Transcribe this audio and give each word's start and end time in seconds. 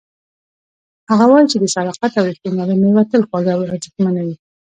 هغه 1.09 1.25
وایي 1.29 1.47
چې 1.51 1.57
د 1.59 1.65
صداقت 1.75 2.11
او 2.15 2.27
ریښتینولۍ 2.29 2.75
میوه 2.83 3.03
تل 3.11 3.21
خوږه 3.29 3.51
او 3.55 3.61
ارزښتمنه 3.73 4.21
وي 4.25 4.35